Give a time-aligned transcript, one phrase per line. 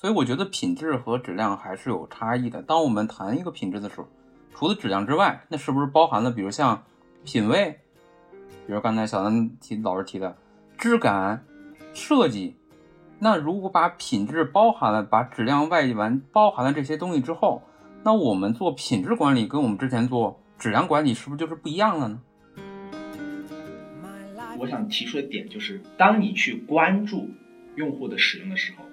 [0.00, 2.62] 所以我觉得品质和质量还是有差异的。
[2.62, 4.08] 当我们谈一个品质的时候，
[4.54, 6.82] 除了质量之外，那是不是包含了比如像
[7.22, 7.78] 品味，
[8.66, 10.34] 比如刚才小南提老师提的
[10.78, 11.44] 质感、
[11.92, 12.56] 设计？
[13.18, 17.62] 那如果把品质包含了，把质量外完包含了这些东西之后，
[18.02, 22.22] 那我们做品质管理跟我们之前做质量管理是不是就是不一样了呢？
[24.58, 27.28] 我想提出的点就是，当你去关注
[27.76, 28.84] 用户的使用的时候，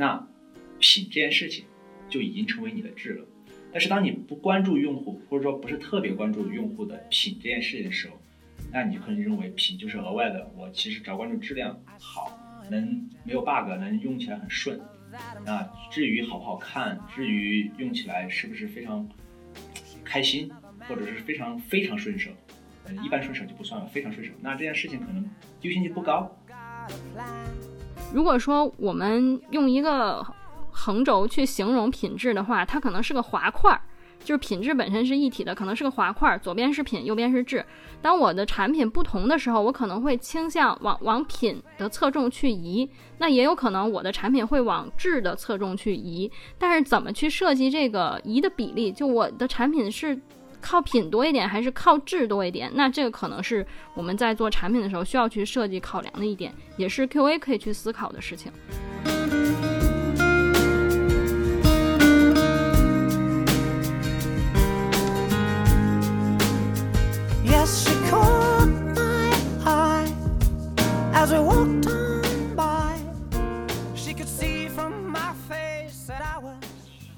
[0.00, 0.26] 那
[0.78, 1.66] 品这件事情
[2.08, 3.26] 就已经成为你的质了。
[3.70, 8.18] 但是当你不关注用户，或者说不是特别关注用户的品这件事情的时候，
[8.72, 10.50] 那你可能认为品就是额外的。
[10.56, 12.36] 我其实只要关注质量好。
[12.70, 14.80] 能没有 bug，能用起来很顺。
[15.44, 19.08] 那至于好不好看，至于用起来是不是非常
[20.04, 20.48] 开心，
[20.86, 22.30] 或者是非常非常顺手，
[22.86, 25.28] 嗯，一般顺手就不算了，非常顺手，那这件事情可能
[25.62, 26.32] 优先级不高。
[28.12, 30.24] 如果说我们用一个
[30.70, 33.80] 横轴去形容品质的话，它可能是个滑块儿。
[34.22, 37.64] 就是品质本身是一体的，可能是个滑块儿，左边是品，右边是质。
[38.02, 46.30] 当我的产品不同的时候，我可能会倾向往往品的侧重去移，那也有可能我的产品会往质的侧重去移。
[46.58, 48.92] 但是怎么去设计这个移的比例？
[48.92, 50.14] 就我的产品是
[50.60, 52.70] 靠品多一点，还是靠质多一点？
[52.74, 58.52] 那这个可能是我们在做产品的时候需要去设计考量的一点，也是 QA 可以去思考的事情。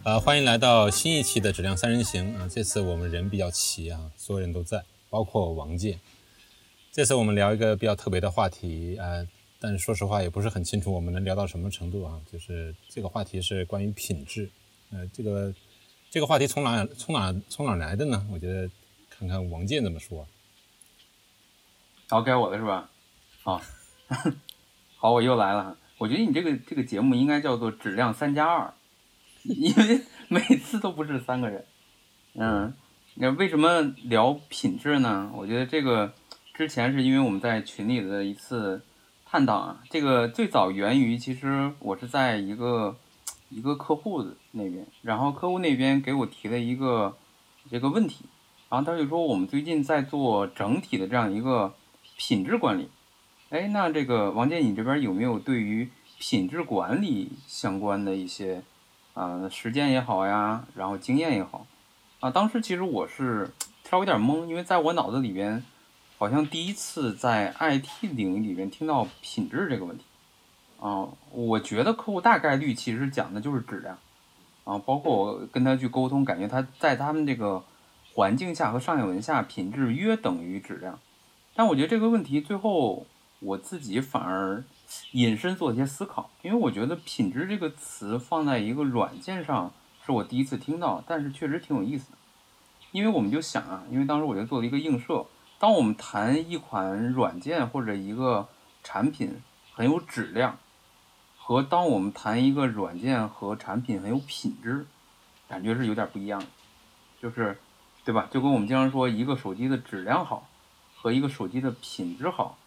[0.04, 2.48] 啊，欢迎来到新一期的质量三人行啊！
[2.50, 6.00] 这次我们人比较齐啊，所有人都在，包括王健。
[6.90, 9.24] 这次我们聊一个比较特别的话题啊，
[9.60, 12.20] 但是说实话也不是很清楚我们能聊到什么程度啊。
[12.30, 14.50] 就是这个话题是关于品质，
[14.90, 15.54] 呃，这个
[16.10, 18.26] 这个话题从哪从哪从哪来的呢？
[18.32, 18.68] 我觉得
[19.08, 20.26] 看看王健怎么说。
[22.08, 22.90] 好，该我了是吧？
[23.44, 23.62] 好，
[24.98, 25.78] 好，我又来了。
[25.98, 28.74] 我觉得你这个这个节目应该叫做质量三加二。
[29.48, 31.64] 因为每次都不是三个人，
[32.34, 32.72] 嗯，
[33.16, 35.32] 那为什么聊品质呢？
[35.34, 36.12] 我觉得这个
[36.54, 38.82] 之前是因为我们在群里的一次
[39.26, 42.96] 探讨啊，这个最早源于其实我是在一个
[43.50, 47.16] 一个客户的那边，然后客户那边给我提了一个
[47.68, 48.24] 这个问题，
[48.70, 51.74] 然后他就说我们最近在做整体的这样一个
[52.16, 52.88] 品质管理，
[53.50, 55.88] 哎，那这个王健，你这边有没有对于
[56.20, 58.62] 品质管理相关的一些？
[59.14, 61.66] 啊，时间也好呀，然后经验也好，
[62.20, 63.50] 啊，当时其实我是
[63.84, 65.62] 稍微有点懵，因为在我脑子里边，
[66.16, 70.04] 好像第一次在 IT 领域里边听到品质这个问题，
[70.80, 73.98] 啊，我觉得客户大概率其实讲的就是质量，
[74.64, 77.62] 啊，包括我跟他去沟通，感觉他在他们这个
[78.14, 80.98] 环境下和商业文下，品质约等于质量，
[81.54, 83.04] 但我觉得这个问题最后
[83.40, 84.64] 我自己反而。
[85.12, 89.72] 引申做一些思考，因为我觉得“品质”这个词放在一个软件上
[90.04, 92.18] 是我第一次听到，但是确实挺有意思的。
[92.90, 95.26] 因为我们就想啊，因为当时我就做了一个映射，
[95.58, 98.48] 当我们谈一款软件或者一个
[98.82, 99.40] 产品
[99.72, 100.58] 很有质量，
[101.38, 104.86] 和当我们谈一个软件和产品很有品质，
[105.48, 106.46] 感觉是有点不一样的，
[107.20, 107.58] 就是
[108.04, 108.28] 对吧？
[108.30, 110.48] 就跟我们经常说一个手机的质量好
[110.94, 112.58] 和一个手机的品质好。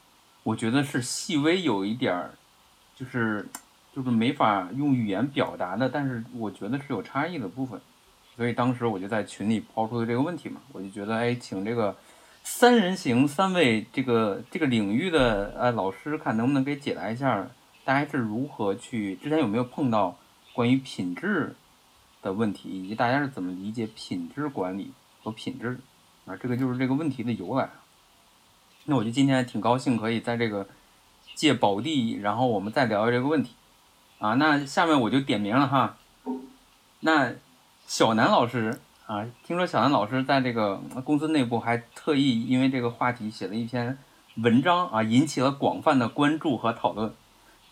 [0.45, 2.29] 我觉得是细微有一点儿，
[2.95, 3.47] 就是，
[3.95, 7.81] 就是没法用语言表达的，但是我觉得是有差异的部分，
[8.35, 11.97] 所以当时我就在群里抛出的这个问题嘛，我就觉得，哎，请这个
[12.43, 17.47] 三人行三位这个这个领域的呃老师，看能不能给解答一下，
[17.83, 20.15] 大家是如何去，之前有没有碰到
[20.53, 21.55] 关于品质
[22.21, 24.91] 的问题，以及大家是怎么理解品质管理
[25.23, 25.79] 和品质，
[26.27, 27.67] 啊，这个就是这个问题的由来。
[28.87, 30.67] 那我就今天挺高兴，可以在这个
[31.33, 33.51] 借宝地，然后我们再聊聊这个问题，
[34.19, 35.97] 啊，那下面我就点名了哈。
[36.99, 37.33] 那
[37.87, 43.97] 小南老师啊，听说小南老师在这个公司内部还特意因为这个话题写了一篇
[44.35, 47.11] 文章啊，引起了广泛的关注和讨论。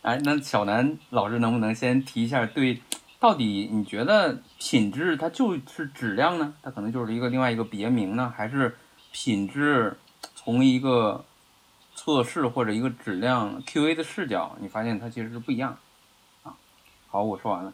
[0.01, 2.81] 哎，那小南老师能不能先提一下，对，
[3.19, 6.55] 到底你觉得品质它就是质量呢？
[6.63, 8.75] 它可能就是一个另外一个别名呢，还是
[9.11, 9.95] 品质？
[10.43, 11.23] 从一个
[11.95, 15.77] 测试或者一个质量 QA 的视角，你发现它其实是不一样
[16.43, 16.53] 啊。
[17.07, 17.73] 好，我说完了。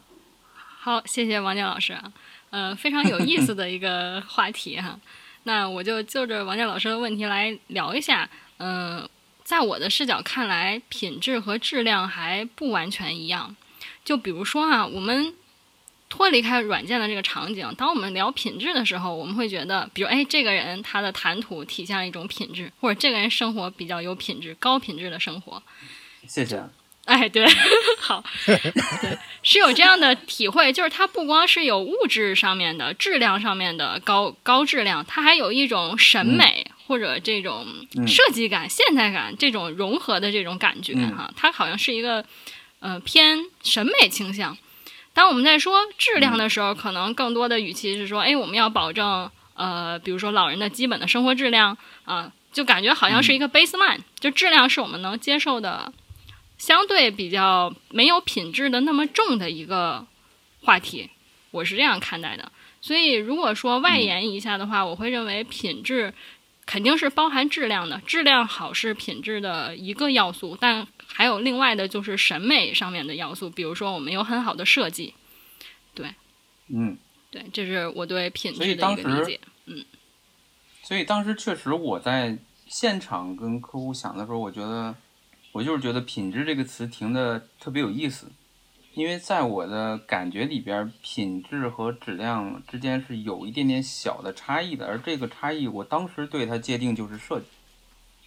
[0.54, 2.12] 好，谢谢王健老师啊，
[2.50, 4.98] 呃，非常有意思的一个 话题哈。
[5.42, 8.28] 那我就就着王健老师的问题来聊一下。
[8.58, 9.08] 嗯，
[9.42, 13.56] 在我的视角看来，品质和质量还不完全一样。
[14.04, 15.34] 就比如说啊，我们
[16.10, 25.62] 脱离开软件的这个场景，当我们聊品质的时候，我们会觉得，比如哎，这个人他的谈吐体现了一种品质，或者这个人生活比较有品质、高品质的生活。
[26.26, 26.62] 谢谢。
[27.06, 27.46] 哎，对，
[27.98, 37.66] 好，对，是有这样的体会，就是它不光是有物质上面的、质量上面的高高质量，它还有一种审美或者这种
[38.06, 41.32] 设计感、现代感这种融合的这种感觉哈。
[41.36, 42.24] 它好像是一个
[42.80, 44.56] 呃偏审美倾向。
[45.12, 55.92] 当我们在说质量的时候，可能更多的语气是说，哎，我们要保证呃，比如说老人的基本的生活质量啊，就感觉好像是一个 baseline，就质量是我们能接受的。
[56.56, 60.06] 相对比较没有品质的那么重的一个
[60.62, 61.08] 话题，
[61.50, 62.52] 我是这样看待的。
[62.82, 66.12] 所以如果说外延一下的话，我会认为品质
[66.66, 70.86] 肯定是包含质量的，质量好是品质的一个要素，但
[71.20, 75.12] 还有另外的就是审美上面的要素，比如说我们有很好的设计，
[75.92, 76.14] 对，
[76.68, 76.96] 嗯，
[77.30, 79.84] 对，这是我对品质的一个理解，嗯。
[80.82, 82.38] 所以当时确实我在
[82.68, 84.94] 现场跟客户想的时候，我觉得。
[85.52, 88.30] 我就是觉得“品质”这个词停的特别有意思，
[88.94, 94.86] 因为在我的感觉里边，品质和质量之间是有一点点小的差异的。
[94.86, 97.46] 而这个差异，我当时对它界定就是设计。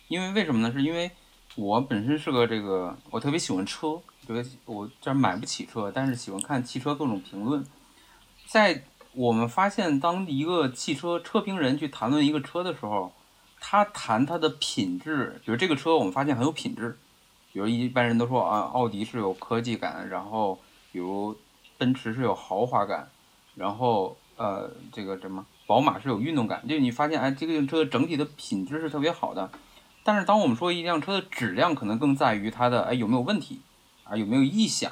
[0.09, 0.73] 因为为什么呢？
[0.73, 1.09] 是因为
[1.55, 7.63] 我本身是个这个，我特别喜欢车，觉得我这买不起车，但是喜欢看汽车各种评论。
[8.47, 8.83] 在
[9.13, 13.13] 我们发现，当一个汽车车评人去谈论一个车的时候，
[13.59, 16.97] 他谈它的品质，比如这个车，我们发现很有品质。
[17.51, 20.57] 比如一般人都说啊，奥迪是有科技感，然后
[20.91, 21.37] 比如
[21.77, 23.07] 奔驰是有豪华感，
[23.53, 29.51] 然后呃这个什么宝马是有运动感，就你发现哎这个车整体的品质是特别好的。
[30.03, 33.61] 但是当我们说一辆车的质量，可能更在于它的哎有没有问题
[34.03, 34.91] 啊有没有异响，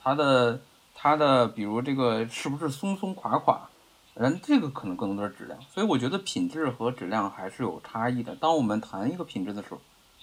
[0.00, 0.60] 它的
[0.94, 3.68] 它的比如这个是不是松松垮垮，
[4.14, 5.58] 嗯这个可能更多的是质量。
[5.62, 8.34] 所以我觉得品质和质量还是有差异的。
[8.36, 9.80] 当我们谈一个品质的时候。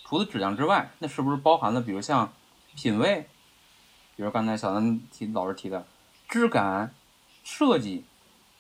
[0.10, 2.32] 除了质量之外，那是不是包含了，比如像
[2.78, 3.28] 品味，
[4.16, 5.86] 比如刚才小南提老师提的
[6.30, 6.94] 质感、
[7.44, 8.06] 设计？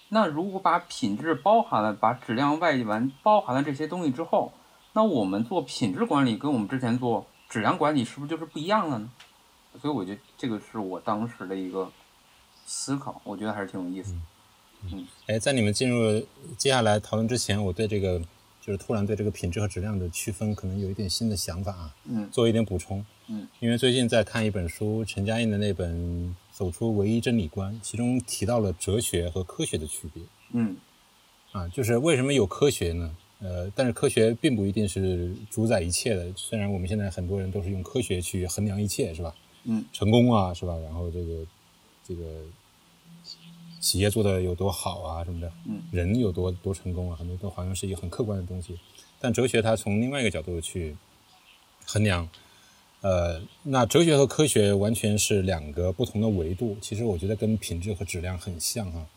[0.09, 4.51] 那如果把品质包含了，把质量外完包含了这些东西之后，
[4.97, 9.07] 那我们做品质管理跟我们之前做质量管理是不是就是不一样了呢？
[9.79, 11.91] 所以我觉得这个是我当时的一个
[12.65, 14.15] 思考，我觉得还是挺有意思。
[14.91, 16.25] 嗯，哎，在你们进入
[16.57, 18.19] 接下来讨论之前，我对这个。
[18.59, 25.95] 就是突然对这个品质和质量的区分可能有一点新的想法啊，嗯，做一点补充，嗯，因为最近在看一本书，陈嘉映的那本
[26.51, 30.21] 《走出唯一真理观》，其中提到了哲学和科学的区别，
[30.51, 30.75] 嗯，
[31.53, 33.15] 啊，就是为什么有科学呢？
[33.39, 39.35] 呃，但是科学并不一定是主宰一切的，虽然我们现在很多人都是用科学去衡量一切，是吧？
[39.65, 40.77] 嗯，成功啊，是吧？
[40.77, 41.45] 然后这个
[42.07, 42.23] 这个。
[43.79, 48.77] 企业做的有多好啊，什么的，嗯，人有多多成功啊，很多都好像是一个很客观的东西。
[49.19, 50.97] 但哲学它从另外一个角度去
[51.85, 52.27] 衡量，
[53.01, 56.75] 呃，那哲学和科学完全是两个不同的维度。
[56.81, 59.07] 其实我觉得跟品质和质量很像啊。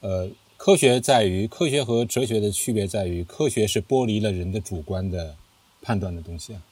[0.00, 0.28] 呃，
[0.62, 5.34] 科学在于科学和哲学的区别在于，科学是剥离了人的主观的
[5.80, 6.62] 判断的东西啊。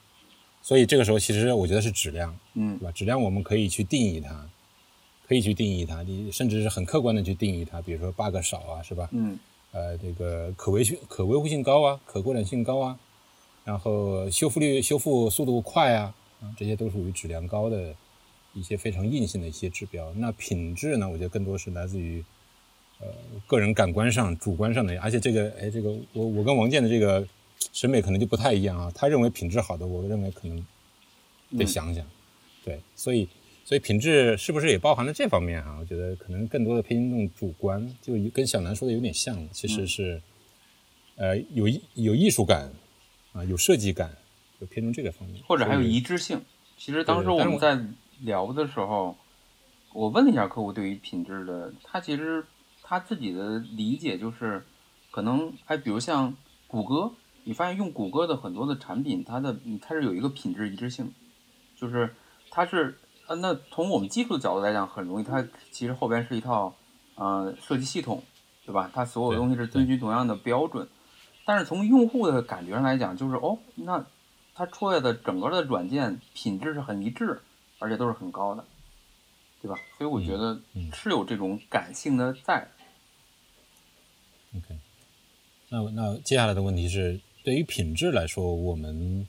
[0.61, 2.91] 所以这个时候，其实我觉得是质量，嗯，对吧？
[2.91, 4.47] 质量我们可以去定义它。
[5.27, 9.09] 可以去定义它，你甚至是很客观的去定义它，比如说 bug 少啊，是吧？
[9.11, 9.39] 嗯。
[9.71, 12.99] 呃，这个可维可维护性高啊，可扩展性高啊，
[13.65, 17.95] 然后修复率、修复速度快啊，啊，这些都属于质量高的
[18.53, 20.13] 一些非常硬性的一些指标。
[20.13, 21.09] 那品质呢？
[21.09, 22.23] 我觉得更多是来自于
[22.99, 23.07] 呃
[23.47, 27.27] 个人感官上、主观上的，而且这个，哎，这个我我跟王健的这个
[27.73, 28.91] 审美可能就不太一样啊。
[28.95, 30.65] 他认为品质好的，我认为可能
[31.57, 32.05] 得想想，
[32.63, 33.27] 对，所以。
[33.65, 35.77] 所以品质是不是也包含了这方面啊？
[35.79, 40.19] 我觉得可能更多的偏重主观，就跟小南说的有点像，其实是，
[41.17, 42.71] 呃，有有艺术感
[43.31, 44.11] 啊，有设计感，
[44.59, 46.41] 就偏重这个方面，或者还有一致性。
[46.79, 47.79] 其实当时我们在
[48.21, 49.15] 聊的时候，
[49.93, 52.43] 我问了一下客户对于品质的，他其实
[52.89, 54.65] 他自己的理解就是，
[55.11, 56.33] 可能哎，比如像
[56.65, 57.11] 谷歌，
[57.43, 61.13] 你发现用谷歌的很多的产品，它的它是有一个品质一致性，
[61.75, 62.15] 就是
[62.49, 62.97] 它是。
[63.27, 66.73] 呃，那从我们技术的角度来讲，很容易，它其实后边是一套，
[67.13, 68.23] 呃，设计系统，
[68.65, 68.89] 对吧？
[68.91, 70.89] 它所有东西是遵循同样的标准。
[71.45, 74.03] 但是从用户的感觉上来讲，就是哦，那
[74.55, 77.39] 它出来的整个的软件品质是很一致，
[77.77, 78.65] 而且都是很高的，
[79.61, 79.77] 对吧？
[79.99, 80.59] 所以我觉得
[80.91, 82.67] 是有这种感性的在。
[84.55, 84.75] OK，
[85.69, 89.27] 那那接下来的问题是，对于品质来说，我们。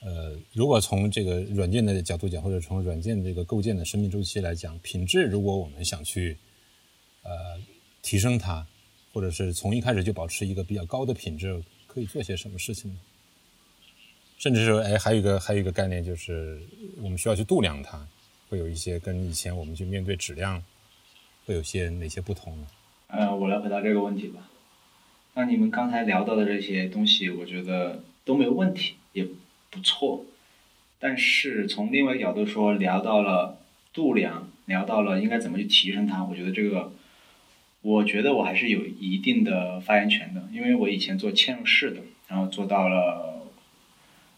[0.00, 6.36] 呃，如果从这个软件的角度讲，或者从软件这个构建的生命周期来讲，品质如果我们想去
[7.22, 7.30] 呃
[8.02, 8.64] 提升它，
[9.12, 13.00] 或者是从一开始就保持一个比较高的品质，可以做些什么事情呢？
[14.38, 16.60] 甚至说，哎，还有一个还有一个概念就是，
[16.98, 18.06] 我们需要去度量它，
[18.48, 20.62] 会有一些跟以前我们去面对质量
[21.46, 22.66] 会有些哪些不同呢？
[23.08, 24.50] 呃，我来回答这个问题吧。
[25.34, 29.24] 那你们刚才聊到的这些东西，我觉得都没有问题，也
[29.70, 30.24] 不错。
[30.98, 33.60] 但是从另外一个角度说，聊到了
[33.92, 36.92] 度量，聊到了应该怎么去提升它，我觉得这个，
[37.82, 43.46] 我觉得我还是有一定的发言权的，因为我以前做嵌入式的，然后做到了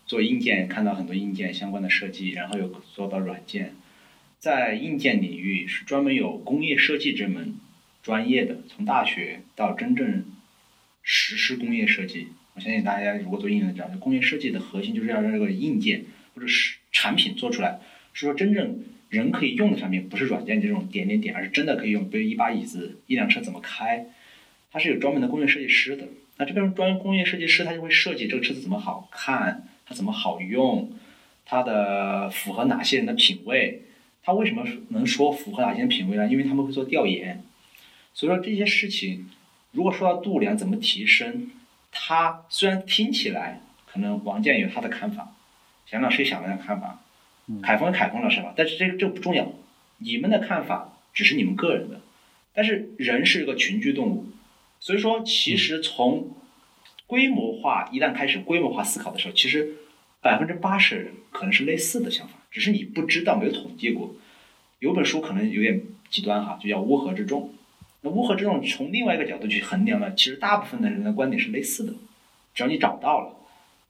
[0.05, 3.77] 做硬件，看到很多硬件相关的设计，然后又做到软件，
[4.39, 7.55] 在硬件领域是专门有工业设计这门
[8.03, 10.25] 专业的，从大学到真正
[11.03, 17.79] 实施工业设计，我相信大家如果做硬件的知道，就工业设计的核心就是要让这个硬件或者是产品做出来，
[18.13, 24.07] 是说真正人可以用的产品，不是软件这种点点点，而是真的可以用，比如一把椅子、一辆车怎么开，
[24.71, 26.09] 它是有专门的工业设计师的。
[26.37, 30.93] 那这边专工业设计师他就会设计这个车子怎么好看，它怎么好用，
[31.45, 33.83] 它的符合哪些人的品味。
[34.23, 36.29] 他为什么能说符合哪些品味呢？
[36.29, 37.43] 因为他们会做调研。
[38.19, 39.31] 所以说这些事情，
[39.71, 41.53] 如果说到度量怎么提升，
[41.93, 45.37] 它虽然听起来可能王健有他的看法，
[45.87, 47.01] 蒋老师也想了看法，
[47.63, 49.53] 凯峰凯峰老师吧，但是这个这不重要，
[49.99, 52.01] 你们的看法只是你们个人的，
[52.53, 54.27] 但是人是一个群居动物，
[54.81, 56.35] 所以说其实从
[57.07, 59.77] 规模化一旦开始规模化思考的时候，其实
[60.21, 64.17] 百分之八十的人可能是类似的想法，只是你不知道，没有统计过。
[64.81, 67.55] 有本书可能有点极端哈，就叫乌合之众。
[68.03, 71.93] 那乌合之众从另外一个角度去衡量呢，其实大部分的人的观点是类似的，
[72.55, 73.37] 只要你找到了，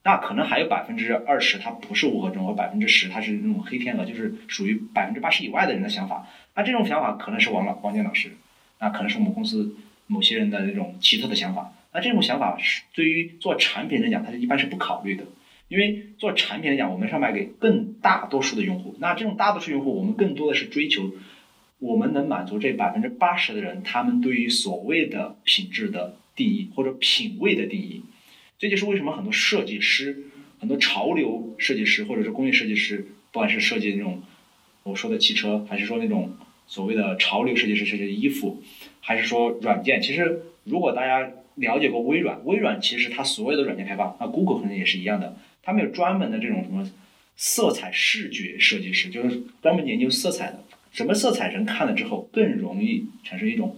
[0.05, 6.27] 那可能还有百分之二十它不是乌合之众，百分之十它是那种黑天鹅，就是属于百分之八十以外的人的想法。
[6.55, 8.31] 那这种想法可能是王老王健老师，
[8.81, 11.73] 那可能是我们公司某些人的那种奇特的想法。
[11.93, 15.25] 那这种想法是对于做产品来讲，它是一般是不考虑的。
[15.69, 18.97] 因为做产品来讲，我们是要卖给更大多数的用户。
[19.01, 21.11] 那这种大多数用户，我们更多的是追求
[21.79, 28.03] 我们能满足这百分之八十的人，他们对于所谓的品质的定义或者品味的定义。
[28.59, 30.25] 这就是为什么很多设计师、
[30.59, 34.23] 很多潮流设计师或者是工业设计师，不管是设计那种
[34.83, 38.61] 我说的汽车，还是说那种所谓的潮流设计师设计的衣服，
[39.01, 45.37] 还是说软件，其实如果大家了解过微软，微软其实它所有的软件开发，那，Google 可能也是一样的。
[45.63, 46.91] 他们有专门的这种什么
[47.37, 50.65] 色彩视觉设计师，就是专门研究色彩的。
[50.91, 53.77] 什么色彩人看了之后更容易产生一种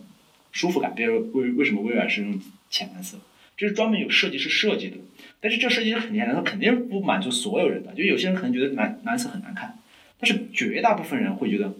[0.52, 0.94] 舒服感？
[0.94, 2.40] 比如为为什么微软是用
[2.70, 3.18] 浅蓝色？
[3.56, 4.96] 这是专门有设计师设计的。
[5.40, 7.92] 但是这设计师很简单，他肯定不满足所有人的。
[7.94, 9.78] 就有些人可能觉得蓝蓝色很难看，
[10.18, 11.74] 但是绝大部分人会觉得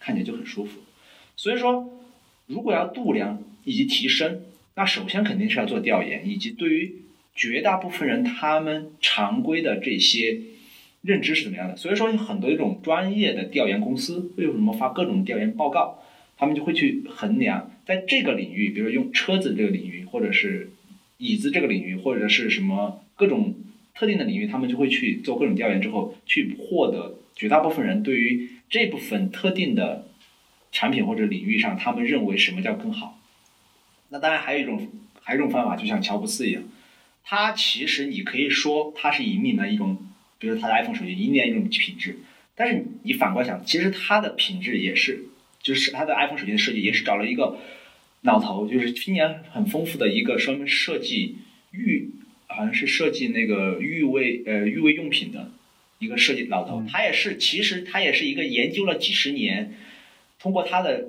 [0.00, 0.80] 看起来就很舒服。
[1.36, 1.88] 所以说，
[2.46, 4.42] 如果要度量以及提升，
[4.74, 6.96] 那首先肯定是要做调研，以及对于
[7.34, 10.40] 绝大部分人他们常规的这些
[11.06, 11.76] 认知是怎么样的？
[11.76, 16.02] 所以说，很多一种专业的调研公司为什么发各种调研报告？
[16.36, 20.70] 他们就会去衡量，在这个领域，比如说用车子这个领域，或者是
[21.16, 23.54] 椅子这个领域，或者是什么各种
[23.94, 30.08] 特定的领域，他们就会去做各种调研之后，去获得绝大部分人对于这部分特定的
[30.72, 33.18] 产品或者领域上，他们认为什么叫更好。
[34.10, 34.88] 那当然还有一种，
[35.22, 36.62] 还有一种方法，就像乔布斯一样。
[37.24, 39.96] 他其实你可以说他是引领了一种，
[40.38, 42.18] 比如他的 iPhone 手机引领了一种品质，
[42.54, 45.24] 但是你反过来想，其实它的品质也是，
[45.62, 47.58] 就是它的 iPhone 手机的设计也是找了一个
[48.22, 51.38] 老头，就是今年很丰富的一个专门设计
[51.70, 52.10] 浴，
[52.46, 55.50] 好像是设计那个浴卫呃浴卫用品的
[55.98, 59.74] 一个设计老头，他也是其实他也是一个研究了几十年，
[60.38, 61.08] 通过他的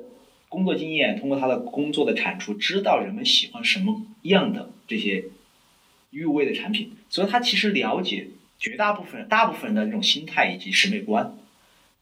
[0.50, 5.25] 工作经验，通过他的工作的产出，知道人们喜欢什么样的这些。
[6.10, 8.27] 预味的产品，所以他其实了解
[8.60, 11.38] 绝大部分大部分人的这种心态以及审美观，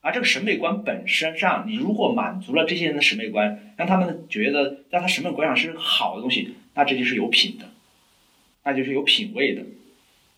[0.02, 7.70] 而这个审美观本身上，你如果满足了这些人的审美观，让他们觉得在他审美观上是好的东西，那这就是有品的，
[8.64, 9.64] 那就是有品位的。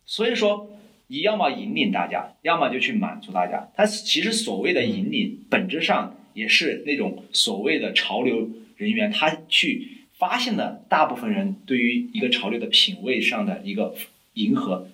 [0.06, 0.70] 所以说，
[1.08, 3.70] 你要么引领大家，要么就去满足大家。
[3.76, 9.94] 他其实所谓的引领，本质上也是那种所谓的潮流人员，他去。
[10.18, 13.94] 发现了大部分人对于一个潮流的品味上的一个
[14.34, 14.90] 迎合，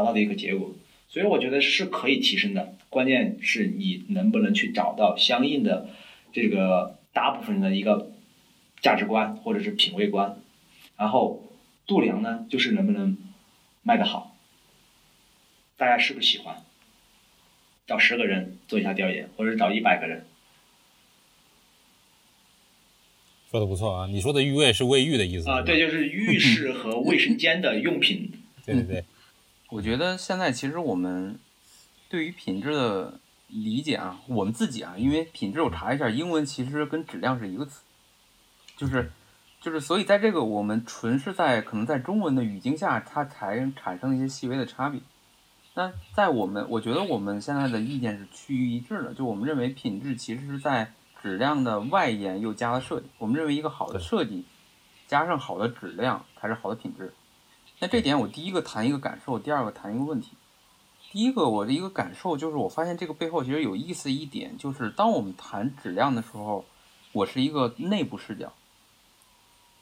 [0.00, 0.74] 达到的一个结果，
[1.08, 2.74] 所以我觉得是可以提升的。
[2.88, 5.90] 关键是你能不能去找到相应的
[6.32, 8.10] 这个大部分人的一个
[8.80, 10.40] 价值观或者是品味观，
[10.96, 11.52] 然后
[11.86, 13.18] 度量呢，就是能不能
[13.82, 14.36] 卖得好。
[15.76, 16.56] 大家是不是喜欢？
[17.86, 20.24] 找十个人做一下调研，或者找一百个人。
[23.50, 25.60] 说的不错啊，你说的浴卫是卫浴的意思啊？
[25.62, 28.30] 对，就是浴室和卫生间的用品。
[28.64, 29.04] 对 对对，
[29.70, 31.38] 我觉得现在其实我们
[32.08, 37.82] 对于品质的理解啊，我们自己啊，因为品质我查一下，英文其实跟质量是一个词，
[38.76, 39.12] 就是
[39.60, 45.00] 就是，所以在这个我们纯是在可能在中文的语境下，它才产生一些细微的差别。
[45.74, 53.06] 那在我们，我觉得我们现在的意见是趋于一致的，就我们认为品质其实是在质量的外延又加了设计。
[53.18, 54.44] 我们认为一个好的设计
[55.06, 57.14] 加上好的质量才是好的品质。
[57.80, 60.36] 那这点我第一个谈一个感受，第二个谈一个问题。
[61.10, 66.64] 第一个我的一个感受就是，我发现这个背后其实有意思一点，就是当我们谈质量的时候，
[67.12, 68.52] 我是一个内部视角，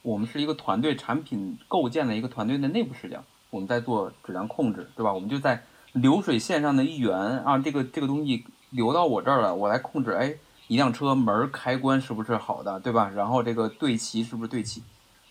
[0.02, 5.12] 我们是一个团队产品构建的一个团队的内部视角，我们在做质量控制，对吧？
[5.12, 5.64] 我们就在。
[5.92, 10.12] 流水线上的一员啊，这个这个东西流到我这儿了，我来控制。
[10.12, 10.34] 哎，
[10.68, 13.08] 一辆车门开关是不是好的，对吧？
[13.08, 14.82] 然后这个对齐是不是对齐？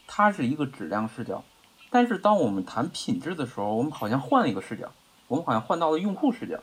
[0.07, 1.43] 它是一个质量视角。
[1.89, 4.91] 但是当我们谈品质的时候，我们好像换了一个视角，
[5.27, 6.59] 我们好像换到了用户视角，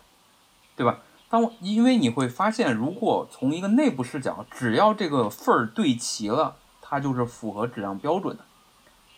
[0.76, 1.00] 对吧？
[1.28, 8.44] 当因为你会发现，如果从一个内部视角，只要这个份儿对齐了，它就是符合质量标准的。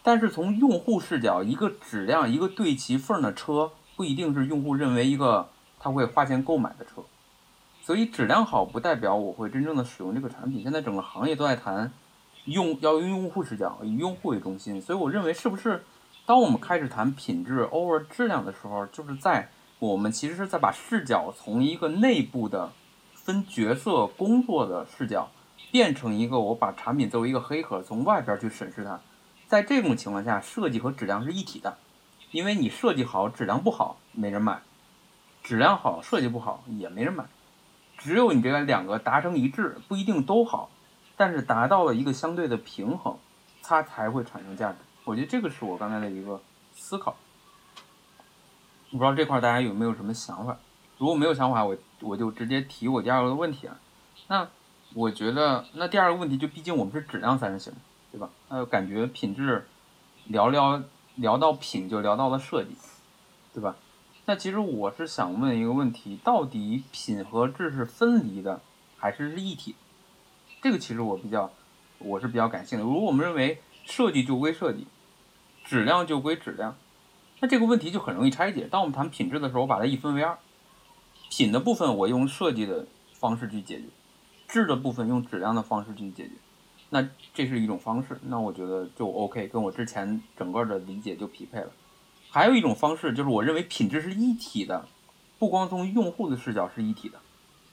[0.03, 3.73] 但是从用户视角，一个质量一个对齐缝的车。
[3.97, 5.49] 不一定是用户认为一个
[5.79, 7.03] 他会花钱购买的车，
[7.83, 10.63] 所以质量好不代表我会真正的使用这个产品。
[10.63, 11.91] 现在整个行业都在谈
[12.45, 14.83] 用要用用户视角，以用户为中心。
[14.83, 15.83] 所以我认为是不是
[16.27, 22.73] 当我们开始谈品质 over 质量的时候，就是在我们其实是在把视角从一个内部的
[23.15, 25.29] 分角色工作的视角，
[25.71, 28.99] 变成一个我把产品作为一个黑盒，从外边去审视它。
[29.47, 31.79] 在这种情况下，设计和质量是一体的。
[32.33, 34.57] 因为你设计好，质量不好，没人买；
[35.45, 37.25] 质量好，设计不好，也没人买。
[37.99, 40.71] 只有你这个两个达成一致，不一定都好，
[41.17, 43.17] 但是达到了一个相对的平衡，
[43.63, 44.79] 它才会产生价值。
[45.07, 46.39] 我觉得这个是我刚才的一个
[46.75, 47.17] 思考。
[48.91, 50.59] 我不知道这块大家有没有什么想法？
[50.99, 53.79] 如果没有想法，我我就直接提我第二个问题啊。
[54.29, 54.47] 那
[54.93, 57.73] 我觉得，那第二个问题就毕竟我们是质量三人行，
[58.13, 58.29] 对吧？
[58.49, 59.67] 呃，感觉品质
[60.27, 60.83] 聊聊。
[61.17, 62.77] 聊到品就聊到了设计，
[63.55, 63.75] 对吧？
[64.27, 68.61] 那其实我是想问一个问题：到底品和质是分离的，
[68.99, 69.75] 还是是一体？
[70.61, 71.51] 这个其实我比较，
[72.01, 72.87] 我是比较感兴趣的。
[72.87, 74.87] 如果我们认为设计就归设计，
[75.67, 76.77] 质量就归质量，
[77.41, 78.69] 那这个问题就很容易拆解。
[78.71, 80.39] 当我们谈品质的时候，我把它一分为二，
[81.29, 83.85] 品的部分我用设计的方式去解决，
[84.47, 86.35] 质的部分用质量的方式去解决。
[86.91, 91.73] 那这是一种方式，那我觉得就 OK，跟我之前整个的理解就匹配了。
[92.31, 94.87] 还有一种方式就是我认为品质是一体的，
[95.39, 97.19] 不光从用户的视角是一体的，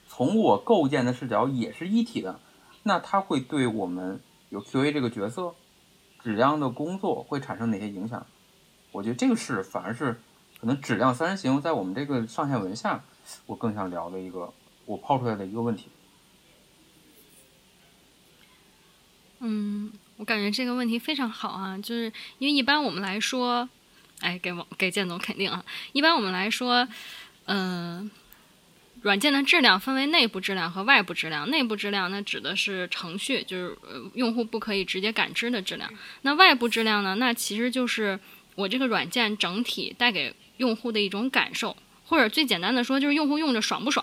[0.08, 2.40] 从我构建的视角也是一体的。
[2.82, 5.54] 那它会对我们有 QA 这个角色
[6.24, 8.26] 质量的工作会产生哪些影响？
[8.92, 10.18] 我觉得这个是反而是
[10.58, 13.04] 可能质量三人行在我们这个上下文下，
[13.44, 14.50] 我更想聊的一个
[14.86, 15.88] 我抛出来的一个问题。
[19.40, 23.68] 嗯，我感觉这个问题非常好啊，就是因为一般我们来说，
[24.20, 26.88] 哎，给王给建总肯定啊，一般我们来说，
[27.44, 28.10] 嗯，
[29.04, 31.50] 软件的质量分为内部质量和外部质量。
[31.50, 33.76] 内部质量那指的是程序，就是
[34.14, 35.92] 用户不可以直接感知的质量。
[36.22, 38.18] 那外部质量呢，那其实就是
[38.54, 44.02] 我这个软件整体带给用户的一种感受，或者最简单的说，就是用户用着爽不爽。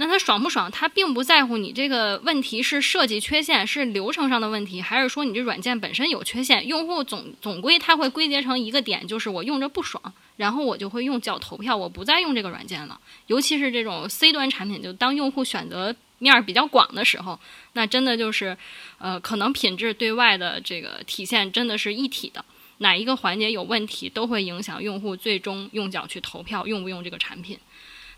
[0.00, 0.70] 那他爽不爽？
[0.70, 6.66] 他并不在乎你这个问题是设计缺陷，是流程上的问题，还是说你这软件本身有缺陷？
[6.66, 10.02] 用户总总归他会归结成一个点，就是我用着不爽，
[10.38, 12.98] 然后我就会用脚投票，我不再用这个软件了。
[13.26, 17.38] 尤其是这种 C 端产品，就当用户选择面比较广的时候，
[17.74, 18.56] 那真的就是，
[18.96, 22.42] 呃，可能品质对外的这个体现真的是一体的，
[22.78, 27.58] 哪一个环节有问题，都会影响用户最终用脚去投票用不用这个产品。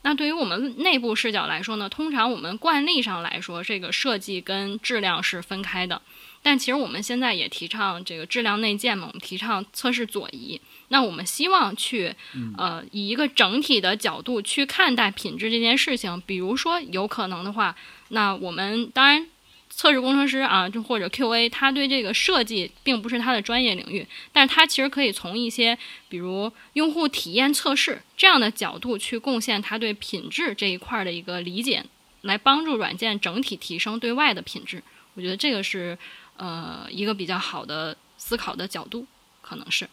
[0.02, 6.02] 那对于我们内部视角来说呢，通常我们惯例上来说，这个设计跟质量是分开的。
[6.42, 10.60] 但其实我们现在也提倡这个质量内建嘛，我们提倡测试左移。
[10.88, 12.14] 那我们希望去，
[12.58, 16.20] 呃，以一个整体的角度去看待品质这件事情。
[16.26, 17.74] 比如说，有可能的话，
[18.08, 19.28] 那我们当然。
[19.74, 25.76] 测试工程师啊，就或者 QA，他对这个设计并不是他的专业领域，但是他其实可以从一些
[26.08, 31.84] 比如用户体验测试这样的角度去贡献他对品质这一块的一个理解，
[32.20, 34.82] 来帮助软件整体提升对外的品质。
[35.14, 35.98] 我觉得这个是
[36.36, 39.06] 呃一个比较好的思考的角度，
[39.40, 39.88] 可能是。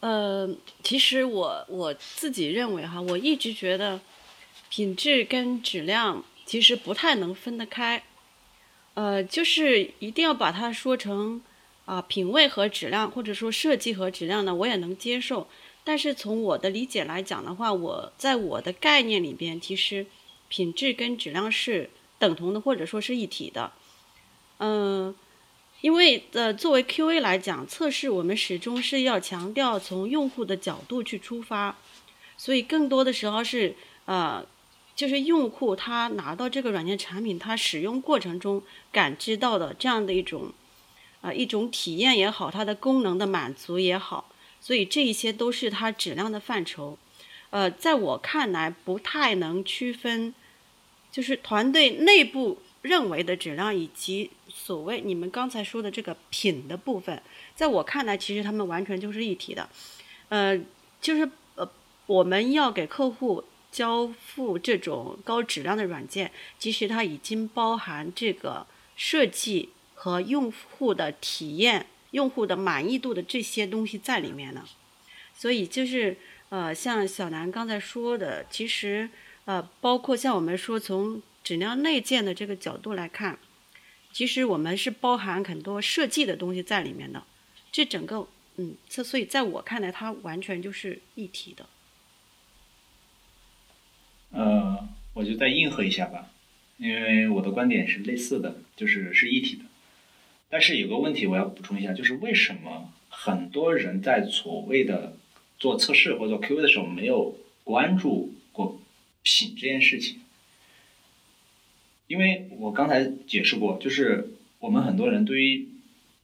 [0.00, 0.48] 呃，
[0.84, 4.00] 其实我我自己认为哈，我一直觉得
[4.68, 8.04] 品质跟质量其实不太能分得开，
[8.94, 11.42] 呃，就是一定要把它说成
[11.84, 15.48] 啊品味和质量，或者说设计和质量呢，我也能接受。
[15.82, 20.06] 但是从我的理解来讲的话，我在我的概念里边，其实
[20.48, 23.72] 品质跟质量是等同的，或者说是一体的。
[24.58, 25.14] 嗯，
[25.80, 31.76] 因为呃，作为 QA 来讲，测试我们始终是要强调从用户的角度去出发，
[32.36, 34.44] 所以更多的时候是呃，
[34.96, 40.50] 就是用户他拿到这个软件产品，他使用过程中感知到的这样的一种
[41.20, 44.30] 啊一种体验也好，它的功能的满足也好，
[44.60, 46.98] 所以这一些都是它质量的范畴。
[47.50, 50.34] 呃，在我看来，不太能区分，
[51.12, 57.22] 就是团队内部认为的质量以及所谓你们刚才说的这个品的部分，
[57.54, 59.68] 在我看来，其实他们完全就是一体的。
[60.28, 60.58] 呃，
[61.00, 61.68] 就是呃，
[62.06, 63.44] 我们要给客户
[63.76, 74.66] 交付这种高质量的软件，其实它已经包含这个设计和用户的体验、用户的满意度的这些东西在里面了。
[75.34, 76.16] 所以就是
[76.48, 79.10] 呃，像小南刚才说的，其实
[79.44, 83.38] 呃，包括像我们说从质量内建的这个角度来看，
[84.10, 87.22] 其实我们是包含很多设计的东西在里面的。
[87.70, 91.66] 这整个嗯，这所以在我看来，它完全就是一体的。
[94.30, 96.30] 呃，我就再应和一下吧，
[96.76, 99.64] 因为我的观点是类似的，就是是一体的。
[100.48, 105.16] 但是有个问题我要补充一下，就是为什么很多人在所谓的
[105.58, 108.80] 做测试或者做 QA 的时候没有关注过
[109.22, 110.18] 品这件事情？
[112.06, 115.68] 因为我刚才解释过，就是我们很多人对于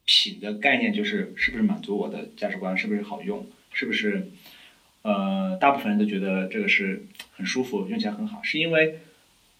[0.04, 4.30] 品的概念就是是不是满足我的价值观，是不是好用，是不是
[5.02, 9.00] 呃，大部分人都觉得这个是很舒服，用起来很好，是因为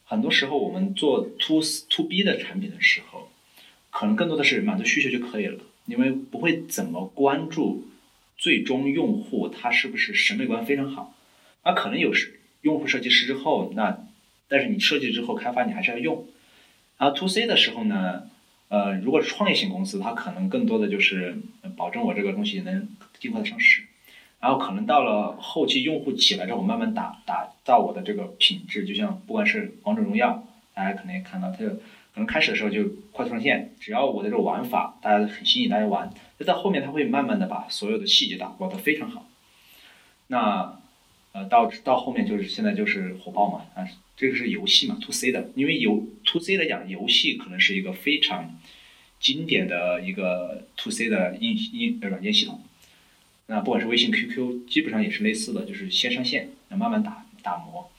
[0.05, 3.29] 很多时候我们做 to to B 的产品的时候，
[3.91, 7.89] 可能更多的是满足需求就可以了，因为不会怎么关注
[8.37, 11.15] 最终用户他是不是审美观非常好，
[11.65, 14.07] 那可能有时用户设计师之后，那
[14.49, 16.29] 但是你设计之后开发你还是要用，
[16.99, 18.31] 然后 to C 的时候呢，
[18.69, 21.37] 呃，如果是创业型公司，它可能更多的就是
[21.77, 23.83] 保证我这个东西能尽快的上市。
[24.43, 31.81] 然后可能到了后期用户起来之后，慢慢打打造我的这个品质，就像不管是王者荣耀，大家可能也看到，它可
[32.17, 39.29] 能开始的时候就快速上线，只要我的这个玩法大家很吸引，大家玩，那在后面它会慢慢的把所有的细节打磨得非常好。
[40.27, 40.81] 那
[41.31, 48.59] 呃到到后面就是现在就是火爆嘛，啊这个是游戏嘛，to C 的，因为游 to C 来讲，游戏可能是一个非常
[49.21, 52.61] 经典的一个 to C 的硬硬软件系统。
[53.47, 57.91] 那不管是微信、QQ，基本上也是类似的，就是先上线，那慢慢打打磨。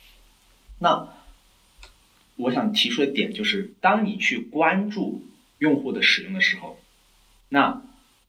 [0.80, 1.08] 那
[2.36, 5.24] 我想提出的点就是，当你去关注
[5.60, 6.80] 用户的使用的时候，
[7.50, 7.84] 那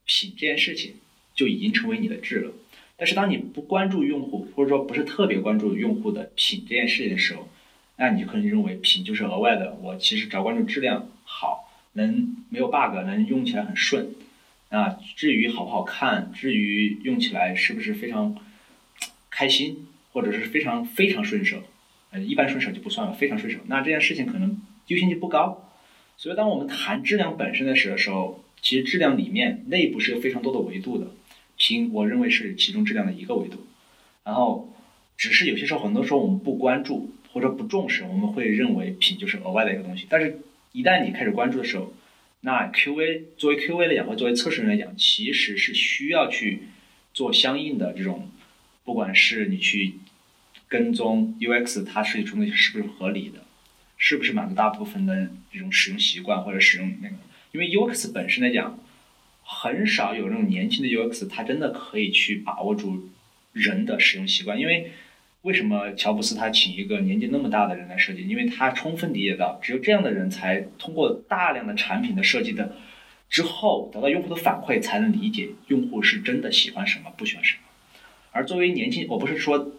[0.05, 0.95] 品这件事情
[1.33, 2.53] 就已经成为你的质了。
[2.97, 7.49] 但是当你不关注用户，或者说不是特别关注用户的品这件事情的时候，
[7.97, 9.73] 那你就可能认为品就是额外的。
[9.81, 14.13] 我其实只要关注质量好，能没有 bug，能用起来很顺。
[14.75, 18.35] 啊，至于好不好看，至于用起来是不是非常
[19.29, 21.63] 开心，或者是非常非常顺手，
[22.11, 25.71] 呃，一般顺手就不算了，非常顺手，那这件事情可能优先级不高。
[26.17, 31.11] 所以，当我们谈质量本身的时候，其实质量里面内部是有非常多的维度的，
[31.57, 33.65] 品我认为是其中质量的一个维度。
[34.23, 34.73] 然后，
[35.17, 40.07] 只是有些时候，很多时候我们不关注或者不重视，我们会认为品就是额外的一个东西。
[40.09, 40.39] 但是，
[40.71, 41.93] 一旦你开始关注的时候，
[42.45, 46.59] 那 QA 作为 QA 来讲，或作为测试人来讲，其实是需要去
[47.11, 48.29] 做相应的这种，
[48.83, 49.95] 不管是你去
[50.67, 53.43] 跟踪 UX 它设计出东西是不是合理的，
[53.97, 57.15] 是不是满足大部分的这种使用习惯或者使用那个，
[57.51, 58.79] 因为 UX 本身来讲，
[59.41, 63.09] 很少有那种年轻的 UX，它真的可以去把握住
[63.53, 64.91] 人的使用习惯，因为。
[65.45, 68.27] 为什么乔布斯他请一个年纪那么大的人来设计？
[68.27, 72.75] 因为他充分理解到，只有这样的人才通过大量的产品的设计的
[73.29, 77.61] 之后，得到用户的反馈，才能理解用户是真的喜欢什么，不喜欢什么。
[78.31, 79.71] 而作为年轻，我不是说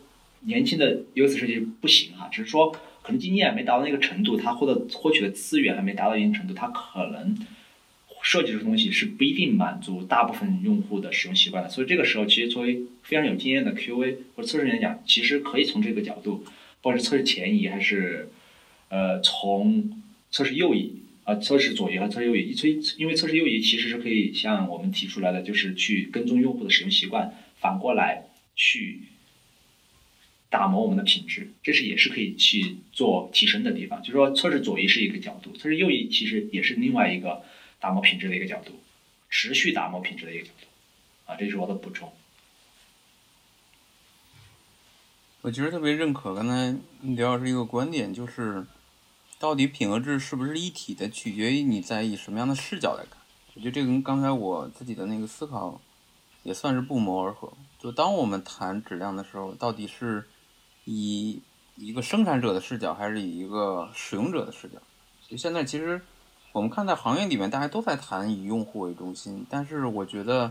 [0.43, 2.71] 年轻的 UX 设计不行哈，只是说
[3.03, 7.37] 可能经验没达到那个程度，他获得获取的资源还没达到一定程度，他可能。
[8.27, 16.39] 设计这个东西是不一定满足大部分用户的使用习惯的，所以这个时候其实作为非常有经验的 QA 或者测试人来讲，其实可以从这个角度，
[16.83, 18.29] 不管是测试前移还是
[18.89, 22.53] 呃从测试右移啊测试左移和测试右移，
[22.99, 28.25] 因为测试右移其实是可以像我们提出来的，就是去跟踪用户的使用习惯，反过来
[28.57, 29.03] 去
[30.51, 34.01] 打磨我们的品质，这是也是可以去做提升的地方。
[34.01, 37.43] 就是说，测试左移是一个角度，测试右移其实也是另外一个
[37.81, 38.73] 打磨品质的一个角度，
[39.29, 40.67] 持续打磨品质的一个角度。
[41.27, 42.13] 啊，这是我的补充。
[45.43, 48.67] 我其实特别认可刚才刘老师一个观点，就是
[49.39, 53.21] 到底品和质是不是一体的，取决于你在以什么样的视角来看。
[53.55, 55.81] 我觉得这个跟刚才我自己的那个思考
[56.43, 57.53] 也算是不谋而合。
[57.79, 60.25] 就当我们谈质量的时候，到底是
[60.85, 61.41] 以
[61.77, 64.79] 一个生产者的视角，还是以一个使用者的视角？
[65.29, 66.01] 就现在其实
[66.57, 70.51] 我们看在行业里面，大家都在谈以用户为中心，但是我觉得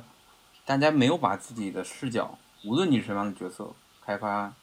[0.63, 3.71] 大家没有把自己的视角，无论你是什么样的角色，
[4.05, 4.53] 开发。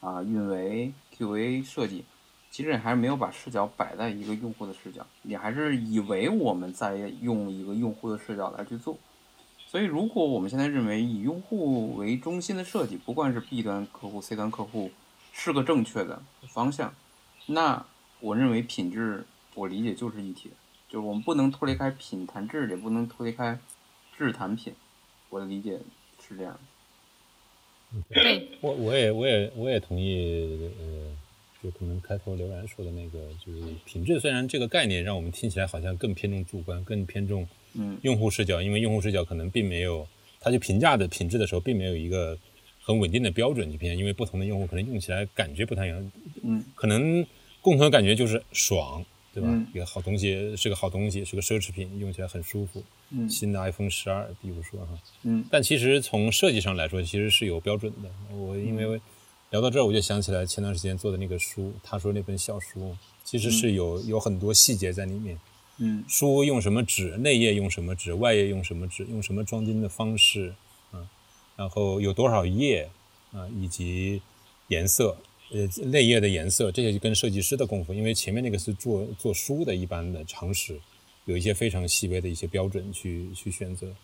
[0.00, 2.04] 啊，运维、QA 设计，
[2.52, 8.96] 其实你还是没有把视角摆在一个用户的视角，你还是以为我们在用一个用户的视角来去做。
[9.66, 14.92] 所以，如果我们现在认为以用户为中心的设计，不管是 B 端客户、C 端客户，
[15.32, 16.94] 是个正确的方向，
[17.46, 17.84] 那
[18.20, 20.54] 我认为品质，我理解就是一体的，
[20.92, 23.58] 就是我们不能脱离开品谈质，也不能脱离开
[24.18, 24.74] 质谈品。
[25.30, 25.78] 我的理解
[26.20, 26.60] 是这样。
[28.10, 31.16] 对，我我也我也我也同意，呃，
[31.62, 34.20] 就可能开头刘然说的那个，就是品质。
[34.20, 37.48] 虽然这个概念让我们听起来好像更偏重主观，更偏重
[38.02, 40.06] 用户视角，因为用户视角可能并没有，
[40.40, 42.38] 他去评价的品质的时候，并没有一个
[42.82, 47.26] 很稳定的标准去评价，因为不同的用户可能用起来感觉不太一样，嗯，可能
[47.62, 49.48] 共同的感觉就是爽，对吧？
[49.50, 52.82] 嗯一个好东西是个好东西，是个奢侈品，用起来很舒服。
[53.10, 58.10] 嗯新的 iPhone 十二，比如说哈，嗯但其实从设计上来说，其实是有标准的。
[58.34, 59.00] 我因为
[59.50, 65.38] 聊到这儿，我就想起来前段时间做的那个书，他说那本小书其实是有有很多细节在里面。
[65.78, 70.54] 嗯书用什么纸，内页用什么纸，外页用什么纸，用什么装订的方式，
[70.90, 71.08] 啊，
[71.56, 72.88] 然后有多少页，
[73.32, 74.20] 啊，以及
[74.68, 75.16] 颜色，
[75.52, 80.80] 呃，内页的颜色，这些就跟设计师的功夫，因为前面那个是做做书的一般的常识，
[81.26, 83.94] 有一些非常细微的一些标准去去选择。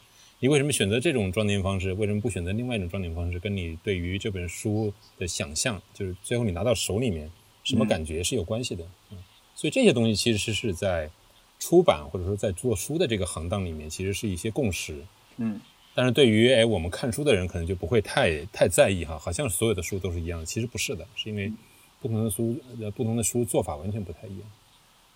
[0.41, 1.93] 你为什么选择这种装订方式？
[1.95, 3.41] 为什么不选择另外一种装订方式？
[3.41, 7.31] 跟你对于这本书的想象，就是最后你拿到手里面
[7.65, 8.85] 什么感觉是有关系的。
[9.11, 9.19] 嗯，
[9.55, 11.11] 所以这些东西其实是在
[11.59, 15.03] 出版或者说在做书的这个行当里面，其实是一些共识。
[15.39, 15.59] 嗯
[15.99, 21.53] 但是对于哎我们看书的人，可能就不会太太在意哈，好像所有的书都是一样的，其实不是的，是因为
[22.01, 22.57] 不同的书
[22.95, 24.49] 不同的书做法完全不太一样。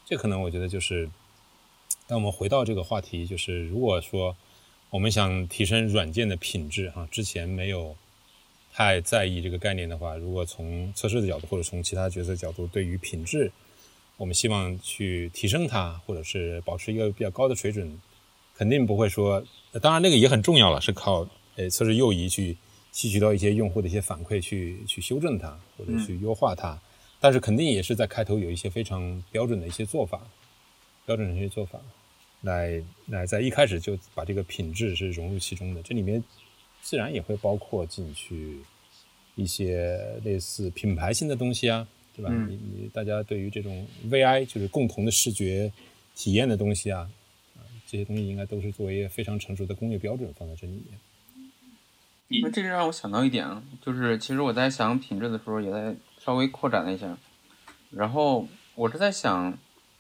[0.05, 1.09] 这可能我觉得就是，
[2.09, 4.37] 当我们回到这个话题，就是如果说
[4.91, 7.95] 我们想提升软件的品质哈，之前没有
[8.73, 13.53] 太在意这个概念的话，如果从测试的角度或者从其他角色角度，对于品质，
[14.17, 18.01] 我们希望去提升它，或者是保持一个比较高的水准，
[18.57, 22.57] 肯定不会说，呃当然那个也很重要了，是靠呃测试右移去
[22.93, 26.79] 吸取到一些用户的一些反馈，去去修正它或者去优化它，
[27.21, 30.21] 但是肯定也是在开头有一些非常标准的一些做法，
[31.07, 31.81] 标准的一些做法，
[32.43, 36.23] 来来在一开始就把这个品质是融入其中的，这里面
[36.83, 38.59] 自然也会包括进去
[39.37, 42.29] 一些类似品牌性的东西啊，对吧？
[42.31, 42.51] 嗯。
[42.51, 45.73] 你你大家对于这种 VI 就是共同的视觉
[46.15, 47.11] 体验的东西啊，啊
[47.93, 50.99] 这些东西应该都是作为一个非常成熟的工业标准放在这里面。
[52.43, 57.19] 那这就让我想到一点啊，就是其实我在想品质的时候，也在稍微扩展了一下。
[57.91, 59.59] 然后我是在想，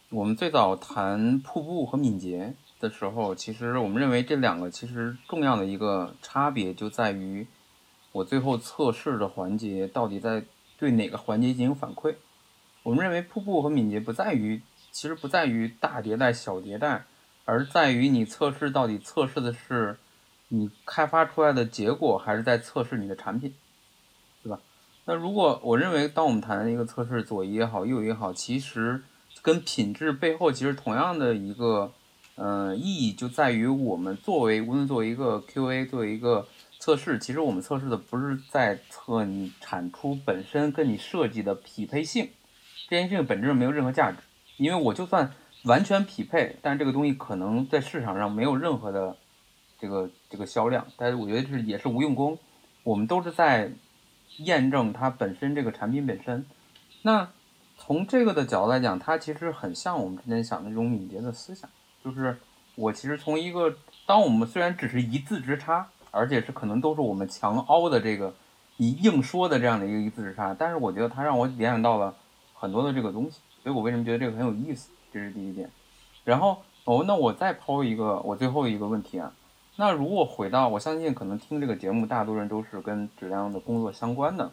[0.08, 7.46] 我们最早谈瀑布和敏捷的时候，其实我们认为这两个其实重要的一个差别就在于，
[8.12, 10.42] 我最后测试的环节到底在
[10.78, 12.14] 对哪个环节进行反馈。
[12.84, 17.04] 我们认为瀑布和敏捷不在于，其实不在于大迭代、小迭代，
[17.44, 19.96] 而在于你测试到底测试的是
[20.48, 23.54] 你开发出来的结果，还是在测试你的产品，
[24.42, 24.60] 对吧？
[25.04, 29.02] 那如果我认为，当我们谈一个测试左移也好，右移也好，其实
[29.42, 31.92] 跟品质背后其实同样的一个，
[32.36, 36.46] 呃，意义就在于我们作为无论作为一个 QA，作为一个
[36.78, 42.28] 测试，其实我们测试的不是在测你产出本身跟你设计的匹配性，
[42.88, 44.18] 这件事情本质上没有任何价值，
[44.58, 45.32] 因为我就算
[45.64, 49.16] 完全匹配，但这个东西可能在市场上没有任何的
[49.78, 52.38] 这个这个销量，但是我觉得这是也是无用功，
[52.82, 53.70] 我们都是在
[54.38, 56.44] 验证它本身这个产品本身。
[57.02, 57.28] 那
[57.76, 61.68] 从这个的角度来讲，它其实很像我们之前想的这种敏捷的思想，
[62.04, 62.38] 就是
[62.74, 68.34] 我其实从一个，当我们虽然只是一字之差，而且是可能都是我们强凹的这个
[68.76, 72.14] 以硬说的这样的一个一字之差，但是我觉得它让我联想到了
[72.62, 75.68] 很多的这个东西，所以我为什么觉得这个很有意思，这是第一点。
[76.22, 79.32] 然后哦，那我再抛一个我最后一个问题啊，
[79.74, 84.52] 那如果回到，我相信可能听这个节目，大多人都是跟质量的工作相关的。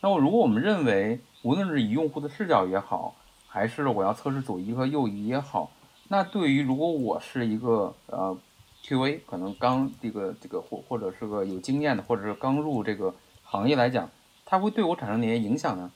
[0.00, 3.14] 那我，如果我们认为，无论是以用户的视角也好，
[3.46, 5.70] 还是我要测试左移和右移也好，
[6.08, 8.34] 那对于如果我是一个呃
[8.82, 14.08] QA，可能刚这个这个或或者是个有经验的，或者是刚入这个行业来讲，
[14.46, 15.90] 它会对我产生哪些影响呢？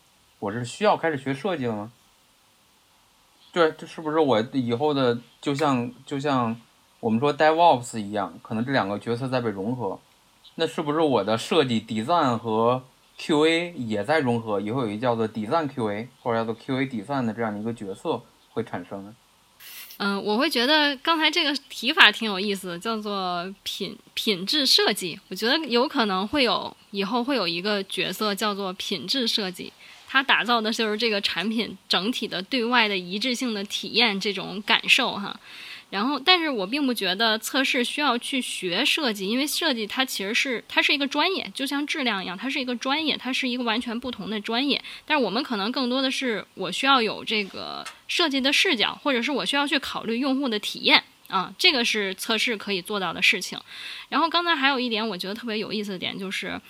[0.45, 1.91] 我是需要开始学设计了吗？
[3.51, 6.55] 对，这是不是我以后的就像就像
[7.01, 9.99] 我们说 DevOps 一样，可能这两个角色在被融合？
[10.57, 12.83] 那是不是我的设计 Design 和
[13.19, 14.61] QA 也在融合？
[14.61, 18.21] 以后有一叫做 Design QA 或者叫做 QA Design 的这样的一个角色
[18.53, 19.17] 会产生呢？
[19.97, 25.19] 嗯，我会觉得刚才这个提法挺有意思，叫做品品质设计。
[25.29, 29.73] 我觉得有可能会有以后会有一个角色叫做品质设计。
[30.15, 35.41] 它打造的就是这个产品整体的对外的一致性的体验这种感受哈，
[35.91, 44.81] 然后，但是我并不觉得测试需要去学设计，因为设计它其实是它是一个专业，就像质量一样，它是一个专业，它是一个完全不同的专业。
[45.05, 53.59] 但是我们可能更多的是我需要有这个设计的视角，或者是我需要去考虑用户的体验啊，这个是测试可以做到的事情。
[54.11, 56.61] 然后刚才还有一点我觉得特别有意思的点就是，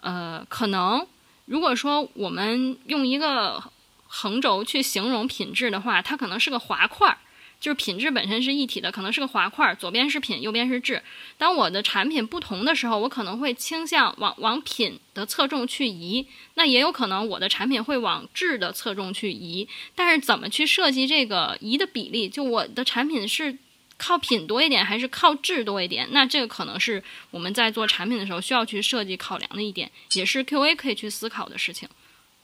[0.00, 1.06] 呃，可能。
[1.48, 3.62] 如果说我们用一个
[4.06, 7.16] 横轴去形容品质的话，它可能是个滑块儿，
[7.58, 11.02] 就是品质本身是一体的，可能是个滑块儿，左边是品，右边是质。
[11.38, 19.66] 当我的产品不同的时候，我可能会倾向往往品的侧重去移，那也有可能我的产品会往质的侧重去移。
[19.94, 22.28] 但是怎么去设计这个移的比例？
[22.28, 23.56] 就我的产品是。
[23.98, 26.08] 靠品多一点还是靠质多一点？
[26.12, 31.88] 那这个可能是我们在做产品的时候需要去设计考量的一点，也是 QA 可以去思考的事情。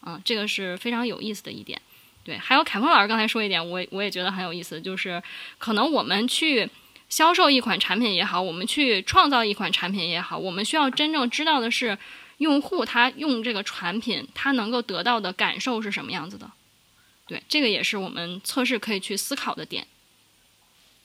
[0.02, 1.80] 嗯，这个是非常有意思的一点。
[2.24, 5.22] 对，还有凯峰老师刚才说一点，我我也觉得很有意思，就是
[5.58, 6.68] 可能我们去
[7.08, 11.96] 销售一款产品也好，我们去创造一款产品也好，我们需要真正知道的是
[12.38, 16.50] 用户他用这个产品他能够得到的感受是什么样子的。
[17.26, 19.86] 对，这个也是我们测试可以去思考的点。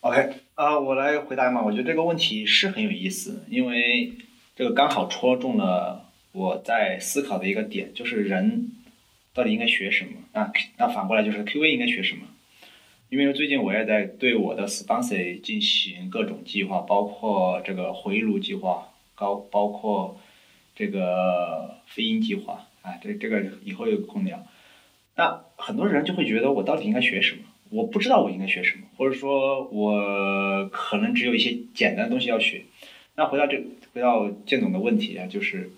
[0.02, 1.62] OK，啊，我来回答嘛。
[1.62, 4.14] 我觉得这个问题是很有意思，因为
[4.56, 8.72] 这个刚好戳中了我在思考的一个点，就是人
[9.34, 10.12] 到底应该学什么？
[10.32, 12.22] 那那反过来就是 QA 应该学什么？
[13.10, 20.18] 因为最近我也在对我的 sponsor 进行各种计划，包括这个回炉计划，高包括
[20.78, 24.46] 这个飞鹰计划啊，这这个以后有空聊。
[25.18, 27.42] 那很多人就会觉得我到底应该学什么？
[27.70, 32.64] 我不知道我应该学什么，或者说我可能只有一些简单的东西要学。
[33.16, 33.62] 那回到这，
[33.94, 35.70] 回到建总的问题啊，就是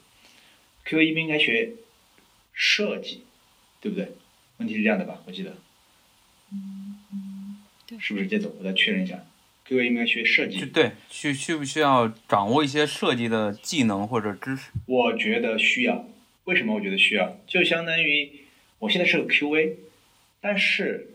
[0.85, 1.73] QA 应不应该学
[2.53, 3.23] 设计，
[3.81, 4.11] 对不对？
[4.57, 5.21] 问题是这样的吧？
[5.25, 5.57] 我记得，
[7.99, 8.53] 是不是建总？
[8.59, 9.25] 我再确认一下
[9.67, 10.65] ，QA 应该学设计。
[10.67, 14.69] 对，需需不需要掌握一些设计的技能或者知识？
[14.85, 16.07] 我觉得需要。
[16.45, 17.37] 为什么我觉得需要？
[17.47, 18.31] 就相当于
[18.79, 19.73] 我现在是个 QA，
[20.39, 21.07] 但是。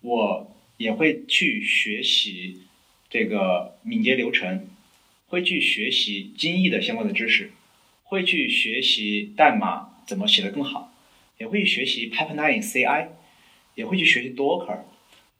[0.00, 2.62] 我也会去学习
[3.10, 4.68] 这个敏捷流程，
[5.26, 7.50] 会去学习精益的相关的知识，
[8.04, 10.92] 会去学习代码怎么写得更好，
[11.38, 13.08] 也会去学习 Pipeline CI，
[13.74, 14.78] 也会去学习 Docker。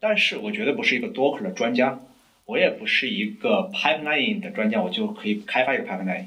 [0.01, 2.01] 但是我觉得不是一个 Docker 的专家，
[2.44, 6.27] 我也不是一个 Pipeline 的专家，我就可以开发一个 Pipeline。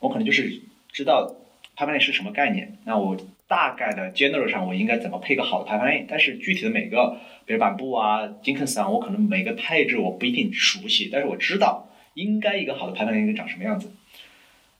[0.00, 0.60] 我可能就是
[0.92, 1.34] 知道
[1.76, 3.16] Pipeline 是什么概念，那我。
[3.52, 13.92] 大概的 general 上我应该怎么配个好的排版但是具体的每个，比如板布啊、Jenkins 啊，我可能每个配置我不一定熟悉，但是我知道应该一个好的排版应该长什么样子。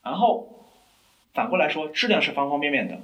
[0.02, 0.70] 然后
[1.34, 3.02] 反过来说，质量是方方面面的，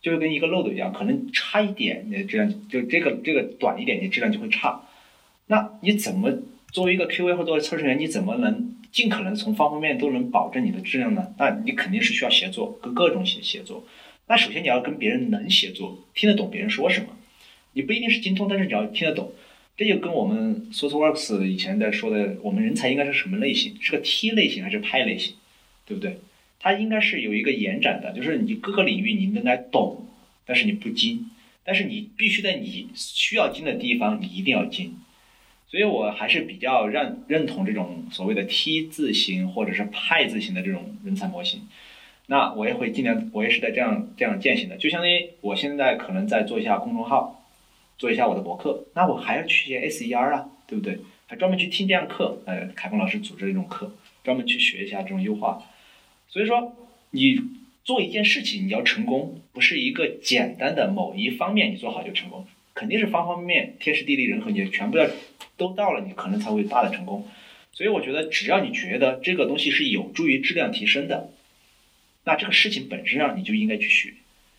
[0.00, 4.82] 就是跟一个漏斗一样，可能差一点，你的质量就这个这个短一点，你质量就会差。
[5.48, 6.30] 那你怎么
[6.70, 11.34] 作为一个 QA 或作为测试员，你怎么能尽可能从方方面面都能保证你的质量呢？
[11.36, 13.82] 那你肯定是需要协作，跟各种协协作。
[14.28, 17.16] 那首先你要跟别人能协作，听得懂别人说什么。
[17.74, 19.32] 你不一定是精通，但是你要听得懂。
[19.76, 23.76] 这就跟我们 SourceWorks 以前在说的，我们人才应该是什么类型？
[23.80, 25.34] 是个 T 类型还是派类型？
[25.84, 26.18] 对不对？
[26.58, 30.08] 它应该是有一个延展的，就是你各个领域你应该懂，
[30.44, 31.30] 但是你不精，
[31.62, 34.96] 但是你必须在你需要精的地方你一定要精。
[35.68, 41.60] 所以我还是比较认认同这种所谓的 T 字形或者是派字形的这种人才模型。
[42.26, 47.44] 那我也会尽量，我也是在这样这样践行的，就相当于我现在可能在做一下公众号，
[47.98, 50.98] 做一下我的博客，那我还要去学 SER 啊，对不对？
[51.28, 55.62] 还专门去听这样课，呃，凯峰老师组织的这种课，专门去学一下这种优化。
[56.28, 56.76] 所以说，
[57.10, 57.40] 你
[57.82, 65.08] 做一件事情，你要成功，不是一个简单的某一方面你做好就成功，肯定是方方面面、天时地利人和，你全部要
[65.56, 67.26] 都到了，你可能才会大的成功。
[67.72, 71.30] 所以我觉得，只要你觉得这个东西是有助于质量提升的，
[72.26, 74.12] 那这个事情本身上你就应该去学。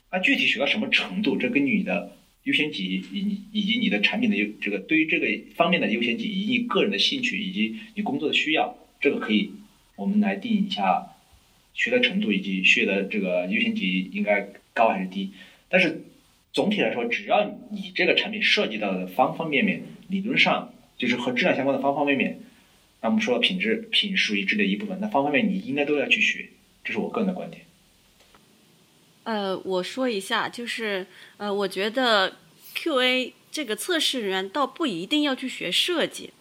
[0.09, 9.51] 那具体学到什么程度，这根据你的优先级以以及你的产品的优这个对于这个方面的优先级，以及你个人的兴趣以及你工作的需要，这个可以
[9.97, 11.07] 我们来定一下
[11.73, 15.31] 学的程度以及学的这个优先级应该高还是低。
[15.67, 16.05] 但是
[16.53, 22.39] 总体来说，只要你这个产品涉及到的方方面面，理论上就是和质量相关的方方面面，
[23.01, 26.47] 那我们说品质品属于质的一部分，那方方面面你应该都要去学，
[26.87, 27.65] 这是我个人的观点。
[29.25, 32.37] 呃，我说一下，就是呃，我觉得
[32.73, 36.31] QA 这个测试人员倒不一定要去学设计，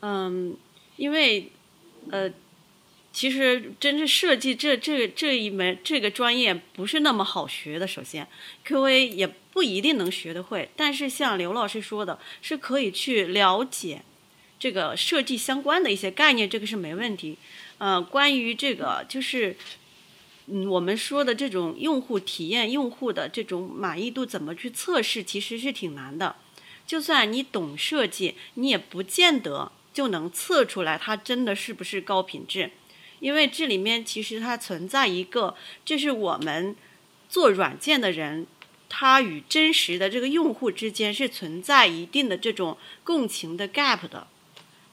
[0.00, 0.56] 嗯，
[0.94, 1.50] 因为
[2.12, 2.30] 呃，
[3.12, 7.88] 其实真正设计这这这一门这个专业不是那么好学的。
[7.88, 8.28] 首先
[8.64, 14.02] ，QA 也不一定能学得会，但是像刘老师说的，是可以去了解
[14.60, 17.38] 这个设计相关的一些概念，这个是没问题。
[17.78, 19.56] 呃，关于这个就是。
[20.46, 26.36] 嗯，我们说的这种用户体验、用户的这种满意度怎么去测试，其实是挺难的。
[26.86, 32.72] 就算你懂设计，你也不见得就能测出来它真的是不是高品质。
[33.20, 36.76] 因为这里面其实它存在一个，就是我们
[37.30, 38.46] 做软件的人，
[38.90, 44.26] 他与真实的这个用户之间是存在一定的这种共情的 gap 的，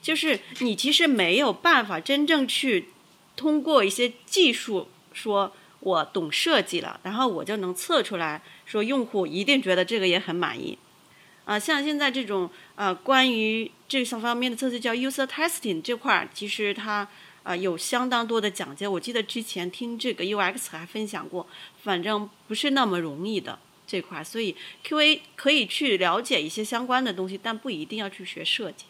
[0.02, 2.90] 就是你其实没有办法真正去
[3.36, 4.88] 通过一些技术。
[5.14, 10.78] 说我懂设计了，然后我就能测出来，说用户一定觉得这个也很满意，
[11.44, 17.06] 啊，像现在这种呃关于这项方面的测试叫 user testing 这块儿，其实它
[17.44, 18.88] 啊有相当多的讲解。
[18.88, 21.46] 我记得之前听这个 UX 还分享过，
[21.84, 24.56] 反正不是那么容易的这块儿，所以
[24.88, 28.86] QA 可以去了解一些相关的东西，但不一定要去学设计。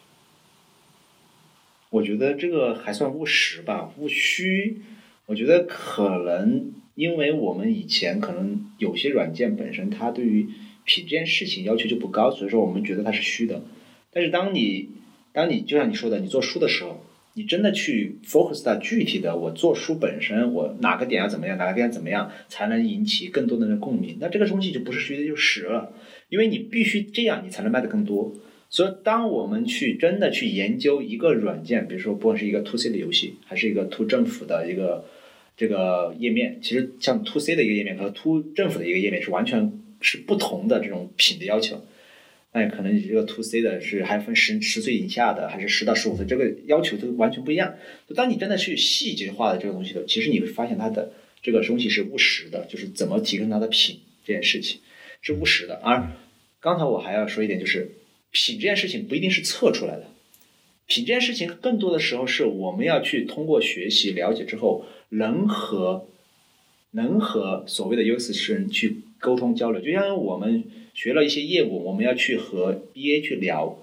[1.92, 4.78] 我觉得这个还算务实吧，务虚。
[5.26, 10.48] 我觉得可能，因为我们以前可能有些软件本身它对于
[10.84, 13.62] 品这件事情要求就不高，所以说我们觉得它是虚的。
[14.10, 14.88] 但是当你
[15.34, 25.92] 当你就像你说的，你做书的时候，你真的去 focus 到具体的，我做书本身，我哪个点要怎么样，哪个点怎么样才能引起更多的人共鸣，那这个东西就不是虚的，就实了。
[26.30, 28.34] 因为你必须这样，你才能卖的更多。
[28.72, 35.04] 所以，当我们去真的去研究一个软件，比如说不管是一个 to C 的游戏，还是一个 to 政府的一个
[35.58, 39.70] 这个页面，其实像 to C 的一个页面和 to 政府的一个页面是完全
[40.00, 41.84] 是不同的这种品的要求。
[42.54, 47.74] 那可能你这个 to C 的是还分十十岁以下的，还是十到十五岁，这个要求都完全不一样。
[48.08, 51.12] 就当你真的去细节化的这个东西的，其实你会发现它的
[51.42, 54.80] 这个东西是务实的，就是怎么提升它的品这件事情
[55.20, 55.74] 是务实的。
[55.84, 56.10] 而
[56.58, 57.90] 刚才我还要说一点就是。
[58.32, 60.06] 品这件事情不一定是测出来的，
[60.86, 66.08] 品这件事情更多的时候是我们要去通过学习了解之后，能和
[66.92, 69.82] 能和所谓的 UX 人去沟通交流。
[69.82, 70.64] 就像我们
[70.94, 73.78] 学了一些业务，我们要去和 BA 去聊，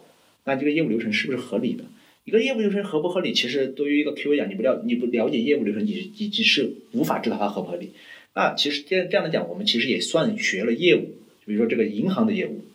[0.46, 1.86] 那这个业务流程是不是合理的？
[2.26, 7.92] 一个业务流程合不合理，其实对于一个 QA 讲，你不了你不了解业务流程，你你你是无法知道它合不合理。
[8.34, 12.66] 那其实这样这样来讲，我们其实也算学了业务，比如说这个银行的业务。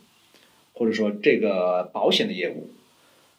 [0.75, 2.69] 或者说这个保险的业务，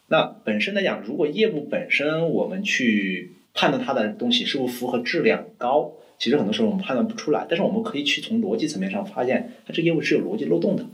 [0.08, 7.46] 那本身来讲，如果业务本身我们去判断它的东西是否符合质量高，其实很多时候我们判断不出来。
[7.50, 10.86] 但是我们可以去从逻辑层面上发现，它这个业务是有逻辑漏洞的。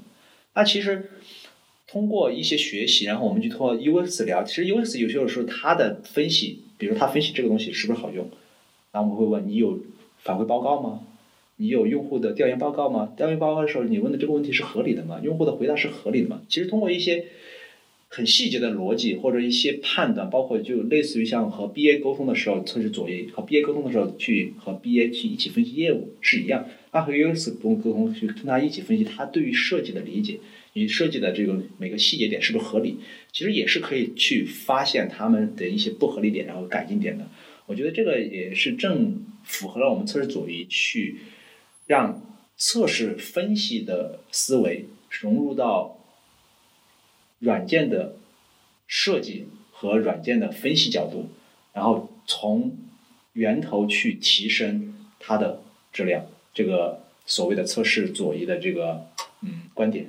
[0.54, 1.12] 那其实
[1.88, 8.30] 通过一些学习，然后我们去通过 UX 聊，其实 UX 有些时候它的分析，比如它分析这个东西是不是好用，
[8.94, 9.80] 那我们会问你有
[10.18, 11.02] 反馈报告吗？
[11.62, 13.14] 你有用户的调研报告吗？
[13.16, 15.22] 调研报告的时候，你问的这个问题是合理的吗？
[15.24, 16.42] 用户的回答是合理的吗？
[16.50, 17.26] 其实通过一些
[18.08, 26.66] 很细节的逻辑或者一些判断，包括就类似于像和 BA 沟通的时候测试左翼，和 BA 沟通的时候去和 BA 去一起分析业务是一样。
[26.92, 30.40] 他和 U S 不用沟通，去跟他一起分析他对于设计的理解，
[30.74, 32.98] 你设计的这个每个细节点是不是合理？
[33.32, 37.30] 其实也是可以去发现他们的一些不合理点，然后改进点的。
[37.68, 41.18] 我觉得这个也是正符合了我们测试左翼去。
[41.92, 42.22] 让
[42.56, 45.98] 测试分析的思维融入到
[47.40, 48.16] 软件的
[48.88, 51.28] 设计和软件的分析角度，
[51.74, 52.78] 然后从
[53.34, 55.62] 源头去提升它的
[55.92, 56.26] 质量。
[56.54, 59.06] 这个所谓的测试左移的这个
[59.42, 60.08] 嗯观点。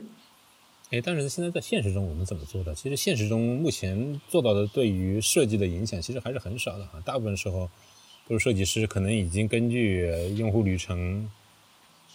[0.91, 2.73] 哎，但是现在在现实中我们怎么做的？
[2.77, 7.03] 其实现实中目前做到的对于设计的影响其实还是很少的哈。
[7.05, 7.69] 大部分时候，
[8.29, 10.07] 都是设计师可能已经根据
[10.37, 11.29] 用户旅程。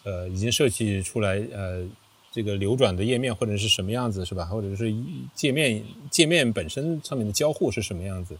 [0.07, 1.85] 呃，已经设计出来，呃，
[2.31, 4.45] 这个流转的页面或者是什么样子，是吧？
[4.45, 4.93] 或者是
[5.35, 8.37] 界面界面本身上面的交互是什么样子？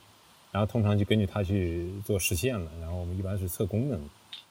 [0.53, 4.09] 然然后通常就根据它去做实现了，然后我们一般是测功能。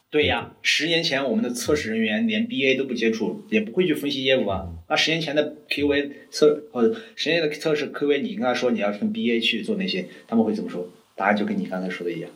[0.09, 4.69] 对呀，十年前我们的测试人员连 BA 都不接触，也不会去分析业务啊。
[4.89, 10.89] 那十年前的 QA 测或者十年的测试 QA，你跟他说你要跟 BA 去做那些，他们会怎么说？
[11.17, 12.31] 答案就跟你刚才说的一样。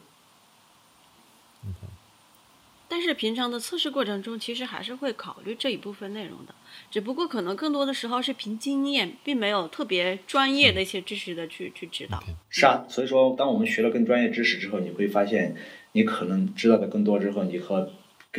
[2.92, 6.52] 但是平常的测试过程中，其实还是会考虑这一部分内容的，
[6.90, 12.20] 只不过可能更多的时候是凭经验，并没有特别专业的一些知识的去去指导。
[12.48, 15.54] 是啊，所以说当我们学了更专业知识之后，你会发现
[15.92, 17.92] 你可能知道的更多之后，你和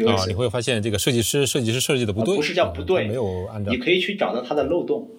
[0.06, 5.10] 啊，你会发现这个设计师设计师设计的不对，不是叫不对，没有按照，你可以去找到它的漏洞，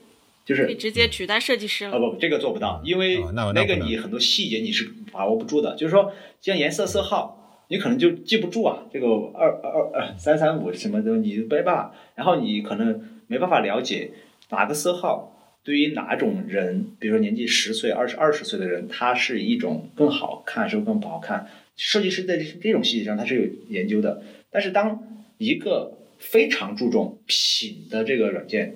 [0.45, 1.97] 就是可以直接取代设计师了。
[1.97, 3.19] 啊不，这个做不到，因为
[3.55, 6.13] 那个你很多细节你是把握不住的，就是说
[6.43, 7.39] 像颜色色号。
[7.73, 11.95] 你可能就记不住啊，这个二二二三三五什么的，你没办法。
[12.15, 14.11] 然后你可能没办法了解
[14.51, 21.49] 哪个色号对于哪种人，比如说年纪十岁、二十二十岁的人，他是一种更好看，还是更不好看？
[21.75, 24.23] 设计师在这种细节上他是有研究的。
[24.51, 25.03] 但是当
[25.39, 28.75] 一个非常注重品的这个软件，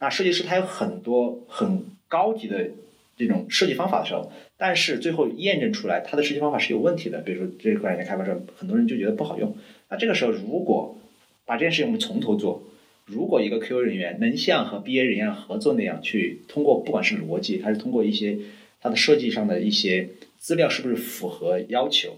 [0.00, 2.70] 那设计师他有很多很高级的
[3.18, 4.32] 这种设计方法的时候。
[4.56, 7.20] 但是最后验证出来，它的设计方法是有问题的。
[7.20, 9.56] 比如说，这款软件开发者，很多人就觉得不好用。
[9.90, 10.98] 那这个时候，如果
[11.44, 12.62] 把这件事情我们从头做，
[13.04, 18.38] 如果一个 QA 人员能像和 BA 人员合作那样，去通过不管是逻辑还是通过一些
[18.80, 22.16] 它的设计上的一些资料是不是符合要求，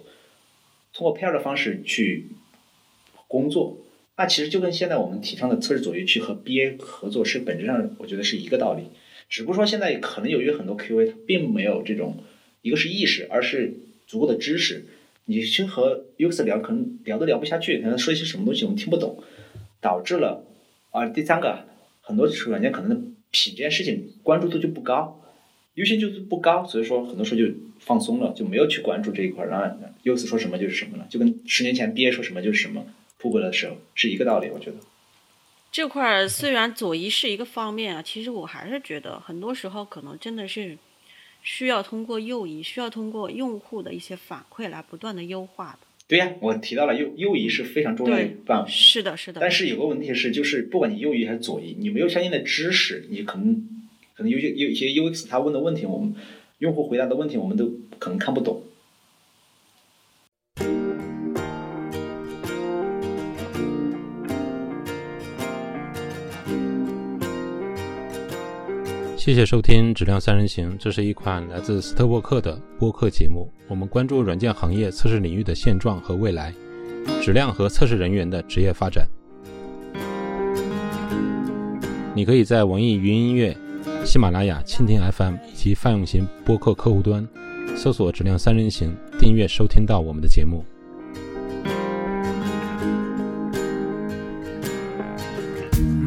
[0.93, 2.29] 通过 pair 的方式去
[3.29, 3.79] 工作，
[4.17, 8.85] 那其实就跟现在我们提倡的测试左右去和 BA 合作是本质上我觉得是一个道理。
[9.31, 12.23] 只不过说现在可能由于很多 QA 并没有这种。
[12.63, 13.73] 一个是意识，而是
[14.07, 14.85] 足够的知识。
[15.25, 19.17] 你去和 UX 聊，可能聊都聊不下去，可能说一些什么东西我们听不懂，
[19.81, 20.45] 导致了
[20.91, 21.07] 啊。
[21.07, 21.65] 第三个，
[22.03, 25.23] 很多软件可能品这件事情关注度就不高，
[25.73, 27.47] 优先就是不高，所以说很多时候就
[27.79, 29.47] 放松了，就没有去关注这一块。
[29.47, 29.75] 然后
[30.05, 32.85] UX 说什么就是什么了，就跟十年前 BA 说什么就是什么，
[33.17, 34.77] 铺过来的时候是一个道理，我觉得。
[35.73, 40.79] 这块虽然左移是一个方面啊，其实我还是觉得很多时候可能真的是。
[41.43, 45.87] 需要通过右移，需要通过用户的一些反馈来不断的优化的。
[46.07, 48.69] 对呀，我提到了右右移是非常重要的办法。
[48.71, 49.41] 是的，是的。
[49.41, 53.55] 但是有个问题是，就是不管你右移还是左移，你没有相应的知识，你可能
[54.15, 56.15] 可能有些有一些 UX 他问的问题，我们
[56.59, 58.63] 用户回答的问题，我们都可能看不懂。
[69.21, 73.53] 谢谢收听《质量三人行》，这是一款来自斯特沃克的播客节目。
[73.69, 76.55] 我们关注软件行业测试领域的现状和未来，
[77.21, 79.07] 质量和测试人员的职业发展。
[82.15, 83.55] 你可以在网易云音乐、
[84.07, 87.29] 喜马拉雅、蜻蜓 FM 以及泛用型播客客户端
[87.77, 90.65] 搜索“质量三人行”，订阅收听到我们的节目。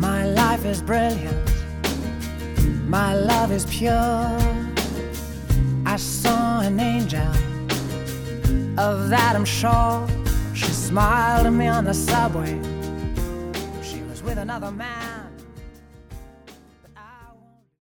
[0.01, 1.42] My life is brilliant.
[2.93, 4.37] My love is pure.
[5.83, 7.27] I saw an angel,
[8.77, 10.07] of that I'm sure.
[10.53, 12.53] She smiled at me on the subway.
[13.81, 15.12] She was with another man.